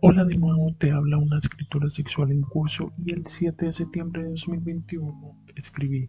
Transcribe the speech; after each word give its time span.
Hola 0.00 0.24
de 0.24 0.38
nuevo, 0.38 0.72
te 0.78 0.92
habla 0.92 1.18
una 1.18 1.38
escritora 1.38 1.90
sexual 1.90 2.30
en 2.30 2.42
curso 2.42 2.92
y 3.04 3.10
el 3.10 3.26
7 3.26 3.66
de 3.66 3.72
septiembre 3.72 4.22
de 4.22 4.28
2021 4.28 5.36
escribí 5.56 6.08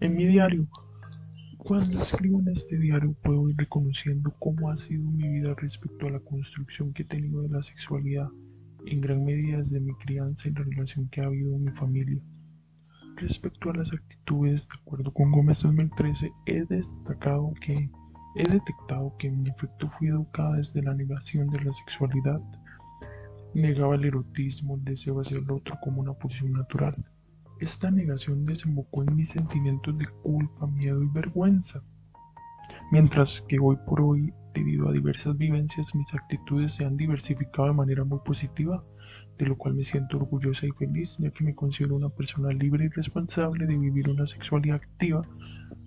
en 0.00 0.16
mi 0.16 0.26
diario. 0.26 0.68
Cuando 1.56 2.02
escribo 2.02 2.40
en 2.40 2.48
este 2.48 2.76
diario 2.76 3.14
puedo 3.22 3.48
ir 3.48 3.56
reconociendo 3.56 4.34
cómo 4.38 4.70
ha 4.70 4.76
sido 4.76 5.10
mi 5.10 5.26
vida 5.30 5.54
respecto 5.56 6.08
a 6.08 6.10
la 6.10 6.20
construcción 6.20 6.92
que 6.92 7.04
he 7.04 7.06
tenido 7.06 7.40
de 7.40 7.48
la 7.48 7.62
sexualidad, 7.62 8.28
en 8.84 9.00
gran 9.00 9.24
medida 9.24 9.56
desde 9.56 9.80
mi 9.80 9.94
crianza 9.94 10.48
y 10.48 10.52
la 10.52 10.60
relación 10.60 11.08
que 11.08 11.22
ha 11.22 11.26
habido 11.26 11.56
en 11.56 11.64
mi 11.64 11.70
familia. 11.70 12.20
Respecto 13.16 13.70
a 13.70 13.76
las 13.76 13.90
actitudes, 13.94 14.68
de 14.68 14.74
acuerdo 14.78 15.10
con 15.14 15.30
Gómez 15.30 15.62
2013, 15.62 16.30
he 16.44 16.66
destacado 16.66 17.54
que 17.62 17.88
he 18.36 18.42
detectado 18.42 19.16
que 19.18 19.28
en 19.28 19.46
efecto 19.46 19.88
fui 19.88 20.08
educada 20.08 20.56
desde 20.56 20.82
la 20.82 20.92
negación 20.92 21.48
de 21.48 21.64
la 21.64 21.72
sexualidad 21.72 22.42
Negaba 23.54 23.96
el 23.96 24.04
erotismo, 24.04 24.76
el 24.76 24.84
deseo 24.84 25.20
hacia 25.20 25.38
el 25.38 25.50
otro 25.50 25.76
como 25.82 26.00
una 26.00 26.14
posición 26.14 26.52
natural. 26.52 26.94
Esta 27.60 27.90
negación 27.90 28.46
desembocó 28.46 29.02
en 29.02 29.16
mis 29.16 29.30
sentimientos 29.30 29.98
de 29.98 30.06
culpa, 30.22 30.66
miedo 30.66 31.02
y 31.02 31.08
vergüenza. 31.08 31.82
Mientras 32.92 33.44
que 33.48 33.58
hoy 33.58 33.76
por 33.86 34.00
hoy, 34.00 34.32
debido 34.54 34.88
a 34.88 34.92
diversas 34.92 35.36
vivencias, 35.36 35.94
mis 35.94 36.12
actitudes 36.14 36.74
se 36.74 36.84
han 36.84 36.96
diversificado 36.96 37.68
de 37.68 37.74
manera 37.74 38.04
muy 38.04 38.20
positiva, 38.24 38.82
de 39.38 39.46
lo 39.46 39.56
cual 39.56 39.74
me 39.74 39.84
siento 39.84 40.16
orgullosa 40.16 40.66
y 40.66 40.70
feliz, 40.70 41.16
ya 41.18 41.30
que 41.30 41.44
me 41.44 41.54
considero 41.54 41.96
una 41.96 42.08
persona 42.08 42.50
libre 42.52 42.84
y 42.86 42.88
responsable 42.88 43.66
de 43.66 43.76
vivir 43.76 44.08
una 44.08 44.26
sexualidad 44.26 44.76
activa, 44.76 45.22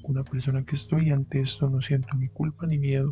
una 0.03 0.23
persona 0.23 0.64
que 0.66 0.75
estoy 0.75 1.08
y 1.08 1.11
ante 1.11 1.41
esto 1.41 1.70
no 1.70 1.81
siento 1.81 2.14
ni 2.16 2.30
culpa 2.30 2.67
ni 2.67 2.77
miedo. 2.77 3.11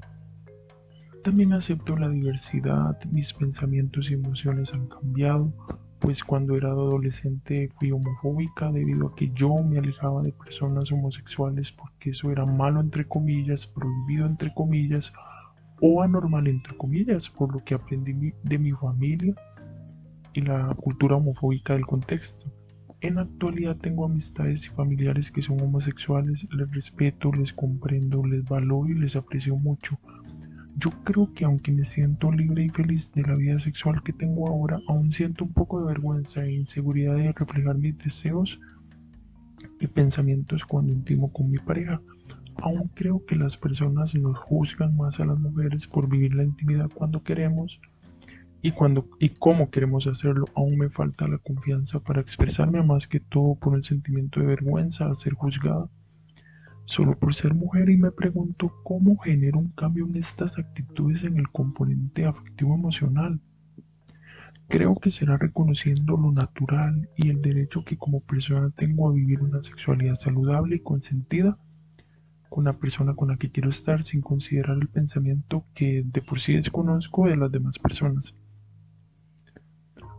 También 1.23 1.53
acepto 1.53 1.95
la 1.95 2.09
diversidad, 2.09 2.97
mis 3.11 3.31
pensamientos 3.33 4.09
y 4.09 4.15
emociones 4.15 4.73
han 4.73 4.87
cambiado, 4.87 5.53
pues 5.99 6.23
cuando 6.23 6.55
era 6.55 6.69
adolescente 6.69 7.69
fui 7.75 7.91
homofóbica 7.91 8.71
debido 8.71 9.07
a 9.07 9.15
que 9.15 9.29
yo 9.35 9.53
me 9.63 9.77
alejaba 9.77 10.23
de 10.23 10.31
personas 10.31 10.91
homosexuales 10.91 11.71
porque 11.71 12.09
eso 12.09 12.31
era 12.31 12.43
malo 12.47 12.79
entre 12.79 13.07
comillas, 13.07 13.67
prohibido 13.67 14.25
entre 14.25 14.51
comillas 14.55 15.13
o 15.79 16.01
anormal 16.01 16.47
entre 16.47 16.75
comillas, 16.75 17.29
por 17.29 17.53
lo 17.53 17.63
que 17.63 17.75
aprendí 17.75 18.33
de 18.41 18.57
mi 18.57 18.71
familia 18.71 19.35
y 20.33 20.41
la 20.41 20.73
cultura 20.73 21.17
homofóbica 21.17 21.73
del 21.73 21.85
contexto. 21.85 22.51
En 23.01 23.19
actualidad 23.19 23.77
tengo 23.77 24.05
amistades 24.05 24.65
y 24.65 24.69
familiares 24.69 25.29
que 25.29 25.43
son 25.43 25.61
homosexuales, 25.61 26.47
les 26.51 26.71
respeto, 26.71 27.31
les 27.31 27.53
comprendo, 27.53 28.25
les 28.25 28.43
valoro 28.43 28.89
y 28.89 28.95
les 28.95 29.15
aprecio 29.15 29.55
mucho 29.55 29.99
yo 30.77 30.89
creo 31.03 31.33
que 31.33 31.45
aunque 31.45 31.71
me 31.71 31.83
siento 31.83 32.31
libre 32.31 32.63
y 32.63 32.69
feliz 32.69 33.11
de 33.13 33.23
la 33.23 33.35
vida 33.35 33.59
sexual 33.59 34.01
que 34.03 34.13
tengo 34.13 34.47
ahora, 34.47 34.79
aún 34.87 35.11
siento 35.11 35.45
un 35.45 35.53
poco 35.53 35.79
de 35.79 35.87
vergüenza 35.87 36.43
e 36.43 36.53
inseguridad 36.53 37.15
de 37.15 37.31
reflejar 37.33 37.77
mis 37.77 37.97
deseos 37.97 38.59
y 39.79 39.87
pensamientos 39.87 40.65
cuando 40.65 40.93
intimo 40.93 41.31
con 41.31 41.49
mi 41.49 41.57
pareja. 41.57 42.01
Aún 42.61 42.89
creo 42.93 43.25
que 43.25 43.35
las 43.35 43.57
personas 43.57 44.15
nos 44.15 44.37
juzgan 44.37 44.95
más 44.95 45.19
a 45.19 45.25
las 45.25 45.39
mujeres 45.39 45.87
por 45.87 46.09
vivir 46.09 46.35
la 46.35 46.43
intimidad 46.43 46.89
cuando 46.93 47.23
queremos 47.23 47.79
y 48.61 48.71
cuando 48.71 49.07
y 49.19 49.29
cómo 49.29 49.71
queremos 49.71 50.07
hacerlo. 50.07 50.45
Aún 50.55 50.77
me 50.77 50.89
falta 50.89 51.27
la 51.27 51.37
confianza 51.39 51.99
para 51.99 52.21
expresarme 52.21 52.83
más 52.83 53.07
que 53.07 53.19
todo 53.19 53.55
por 53.55 53.73
un 53.73 53.83
sentimiento 53.83 54.39
de 54.39 54.45
vergüenza 54.45 55.09
a 55.09 55.15
ser 55.15 55.33
juzgada 55.33 55.89
solo 56.85 57.17
por 57.17 57.33
ser 57.33 57.53
mujer 57.53 57.89
y 57.89 57.97
me 57.97 58.11
pregunto 58.11 58.73
cómo 58.83 59.17
genero 59.17 59.59
un 59.59 59.69
cambio 59.69 60.05
en 60.05 60.17
estas 60.17 60.57
actitudes 60.57 61.23
en 61.23 61.37
el 61.37 61.49
componente 61.49 62.25
afectivo 62.25 62.75
emocional. 62.75 63.39
Creo 64.67 64.95
que 64.95 65.11
será 65.11 65.37
reconociendo 65.37 66.17
lo 66.17 66.31
natural 66.31 67.09
y 67.15 67.29
el 67.29 67.41
derecho 67.41 67.83
que 67.83 67.97
como 67.97 68.21
persona 68.21 68.69
tengo 68.69 69.09
a 69.09 69.13
vivir 69.13 69.41
una 69.41 69.61
sexualidad 69.61 70.15
saludable 70.15 70.77
y 70.77 70.79
consentida 70.79 71.57
con 72.49 72.65
la 72.65 72.73
persona 72.73 73.15
con 73.15 73.29
la 73.29 73.37
que 73.37 73.49
quiero 73.49 73.69
estar 73.69 74.03
sin 74.03 74.21
considerar 74.21 74.77
el 74.81 74.89
pensamiento 74.89 75.65
que 75.73 76.03
de 76.05 76.21
por 76.21 76.39
sí 76.39 76.53
desconozco 76.53 77.27
de 77.27 77.37
las 77.37 77.51
demás 77.51 77.79
personas. 77.79 78.35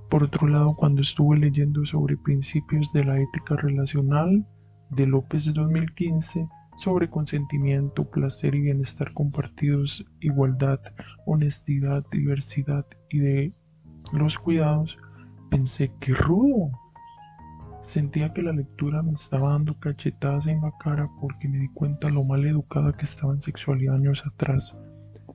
Por 0.08 0.24
otro 0.24 0.46
lado, 0.46 0.74
cuando 0.74 1.00
estuve 1.00 1.38
leyendo 1.38 1.86
sobre 1.86 2.18
principios 2.18 2.92
de 2.92 3.04
la 3.04 3.18
ética 3.18 3.56
relacional, 3.56 4.46
de 4.94 5.06
López 5.06 5.46
de 5.46 5.52
2015 5.52 6.48
sobre 6.76 7.08
consentimiento, 7.08 8.04
placer 8.10 8.54
y 8.54 8.60
bienestar 8.60 9.12
compartidos, 9.12 10.04
igualdad, 10.20 10.80
honestidad, 11.26 12.04
diversidad 12.10 12.86
y 13.10 13.18
de 13.18 13.52
los 14.12 14.38
cuidados, 14.38 14.98
pensé 15.50 15.92
que 16.00 16.14
rudo. 16.14 16.70
Sentía 17.82 18.32
que 18.32 18.42
la 18.42 18.52
lectura 18.52 19.02
me 19.02 19.12
estaba 19.12 19.50
dando 19.50 19.78
cachetadas 19.78 20.46
en 20.46 20.60
la 20.60 20.72
cara 20.82 21.10
porque 21.20 21.48
me 21.48 21.58
di 21.58 21.68
cuenta 21.68 22.08
lo 22.10 22.24
mal 22.24 22.44
educada 22.46 22.92
que 22.92 23.04
estaba 23.04 23.32
en 23.34 23.40
sexualidad 23.40 23.96
años 23.96 24.22
atrás. 24.26 24.76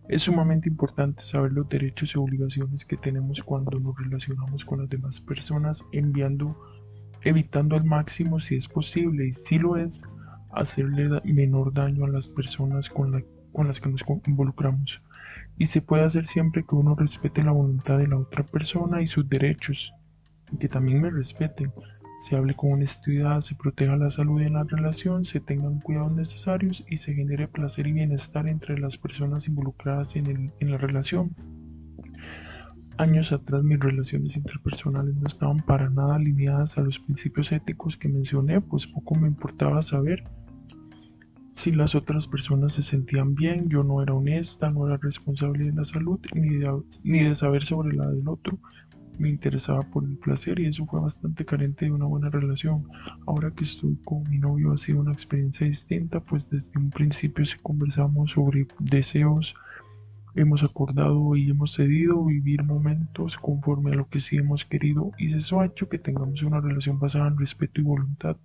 Es 0.08 0.22
sumamente 0.22 0.70
importante 0.70 1.24
saber 1.24 1.52
los 1.52 1.68
derechos 1.68 2.16
y 2.16 2.18
obligaciones 2.18 2.86
que 2.86 2.96
tenemos 2.96 3.44
cuando 3.44 3.78
nos 3.80 3.98
relacionamos 3.98 4.64
con 4.64 4.80
las 4.80 4.90
demás 4.90 5.20
personas, 5.20 5.84
enviando 5.92 6.58
evitando 7.24 7.76
al 7.76 7.86
máximo 7.86 8.40
si 8.40 8.56
es 8.56 8.68
posible 8.68 9.28
y 9.28 9.34
si 9.34 9.60
lo 9.60 9.78
es, 9.78 10.04
hacerle 10.52 11.22
menor 11.26 11.74
daño 11.74 12.06
a 12.06 12.10
las 12.10 12.28
personas 12.28 12.90
con, 12.90 13.12
las 13.12 13.80
que 13.80 13.90
nos 13.90 14.04
involucramos. 14.26 15.02
Y 15.58 15.66
se 15.66 15.82
puede 15.82 16.06
hacer 16.06 16.26
siempre 16.26 16.64
que 16.64 16.76
uno 16.76 16.96
respete 16.96 17.44
la 17.44 17.52
voluntad 17.52 17.98
de 17.98 18.08
la 18.08 18.18
otra 18.18 18.44
persona 18.44 19.02
y 19.02 19.08
sus 19.08 19.28
derechos, 19.28 19.94
y 20.52 20.58
que 20.58 20.70
también 20.70 21.02
me 21.02 21.10
respeten. 21.10 21.72
Se 22.22 22.36
hable 22.36 22.56
con 22.56 22.74
honestidad, 22.74 23.42
se 23.42 23.56
proteja 23.56 23.96
la 23.96 24.10
salud 24.10 24.42
en 24.42 24.54
la 24.54 24.64
relación, 24.64 25.26
se 25.26 25.40
tengan 25.40 25.80
cuidados 25.80 26.14
necesarios 26.14 26.84
y 26.90 26.98
se 26.98 27.14
genere 27.14 27.48
placer 27.48 27.86
y 27.88 27.92
bienestar 27.92 28.50
entre 28.50 28.80
las 28.80 28.98
personas 28.98 29.48
involucradas 29.48 30.16
en 30.16 30.52
la 30.60 30.78
relación. 30.78 31.36
Años 32.98 33.32
atrás 33.32 33.64
mis 33.64 33.80
relaciones 33.80 34.36
interpersonales 34.36 35.16
no 35.16 35.28
estaban 35.28 35.58
para 35.58 35.90
nada 35.90 36.16
alineadas 36.16 36.78
a 36.78 36.82
los 36.82 36.98
principios 37.00 37.52
éticos 37.52 37.96
que 37.96 38.10
mencioné, 38.10 38.60
pues 38.60 38.88
poco 38.88 39.16
me 39.16 39.28
importaba 39.28 39.82
saber 39.82 40.24
si 41.52 41.72
las 41.72 41.96
otras 41.96 42.28
personas 42.28 42.74
se 42.74 42.84
sentían 42.84 43.34
bien, 43.34 43.68
yo 43.68 43.84
no 43.84 44.02
era 44.04 44.14
honesta, 44.14 44.70
no 44.70 44.88
era 44.88 44.98
responsable 44.98 45.66
de 45.66 45.74
la 45.74 45.84
salud 45.86 46.20
ni 46.34 47.20
de, 47.20 47.36
saber 47.36 47.64
sobre 47.64 47.96
la 47.96 48.08
del 48.08 48.28
otro, 48.28 48.60
me 49.18 49.30
interesaba 49.30 49.82
por 49.82 50.04
el 50.04 50.18
placer 50.18 50.60
y 50.60 50.68
eso 50.68 50.86
fue 50.86 51.00
bastante 51.00 51.46
carente 51.46 51.86
de 51.86 51.92
una 51.92 52.06
buena 52.06 52.30
relación. 52.30 52.88
Ahora 53.26 53.52
que 53.52 53.64
estoy 53.64 53.98
con 54.06 54.24
mi 54.30 54.38
novio 54.38 54.72
ha 54.72 54.78
sido 54.78 55.00
una 55.00 55.12
experiencia 55.12 55.66
distinta, 55.66 56.20
pues 56.20 56.48
desde 56.50 56.78
un 56.78 56.92
principio 56.92 57.44
se 57.44 57.58
conversamos 57.58 58.32
sobre 58.32 58.68
deseos, 58.80 59.56
Hemos 60.38 60.64
acordado 60.64 61.36
y 61.36 61.50
hemos 61.50 61.74
cedido 61.74 62.24
vivir 62.24 62.64
momentos 62.64 63.38
conforme 63.38 63.90
a 63.90 63.96
lo 63.96 64.08
que 64.08 64.20
sí 64.20 64.38
hemos 64.38 64.66
querido 64.66 65.10
y 65.18 65.34
eso 65.34 65.60
ha 65.60 65.66
hecho 65.66 65.90
que 65.90 65.98
tengamos 65.98 66.44
una 66.44 66.62
relación 66.62 67.00
basada 67.00 67.28
en 67.28 67.40
respeto 67.40 67.82
y 67.82 67.84
voluntad. 67.84 68.38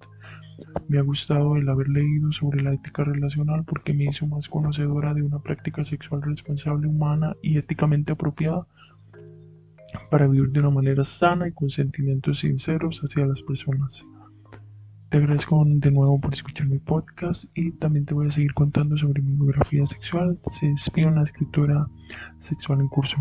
Me 0.88 0.98
ha 0.98 1.02
gustado 1.02 1.58
el 1.58 1.68
haber 1.68 1.90
leído 1.90 2.32
sobre 2.32 2.62
la 2.62 2.72
ética 2.72 3.04
relacional 3.04 3.64
porque 3.66 3.92
me 3.92 4.04
hizo 4.04 4.26
más 4.26 4.48
conocedora 4.48 5.12
de 5.12 5.20
una 5.20 5.40
práctica 5.40 5.84
sexual 5.84 6.22
responsable, 6.22 6.86
humana 6.86 7.36
y 7.42 7.58
éticamente 7.58 8.12
apropiada 8.14 8.66
para 10.10 10.26
vivir 10.26 10.48
de 10.48 10.60
una 10.60 10.70
manera 10.70 11.04
sana 11.04 11.46
y 11.46 11.52
con 11.52 11.68
sentimientos 11.68 12.38
sinceros 12.38 13.00
hacia 13.00 13.26
las 13.26 13.42
personas. 13.42 14.06
Te 15.12 15.18
agradezco 15.18 15.62
de 15.66 15.90
nuevo 15.90 16.18
por 16.18 16.32
escuchar 16.32 16.68
mi 16.68 16.78
podcast 16.78 17.44
y 17.54 17.72
también 17.72 18.06
te 18.06 18.14
voy 18.14 18.28
a 18.28 18.30
seguir 18.30 18.54
contando 18.54 18.96
sobre 18.96 19.20
mi 19.20 19.34
biografía 19.34 19.84
sexual. 19.84 20.40
Se 20.48 20.68
despide 20.68 21.06
una 21.06 21.22
escritora 21.22 21.86
sexual 22.38 22.80
en 22.80 22.88
curso. 22.88 23.18